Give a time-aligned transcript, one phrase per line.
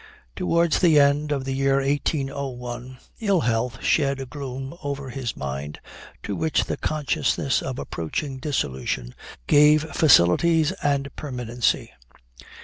[0.35, 5.79] "Towards the end of the year 1801, ill health shed a gloom over his mind,
[6.23, 9.13] to which the consciousness of approaching dissolution
[9.45, 11.91] gave facilities and permanency.